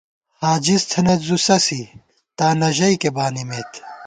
[0.41, 1.81] ہاجِز تھنئیت زُوسَسی،
[2.37, 3.71] تاں نہ ژئیکےبانِمېت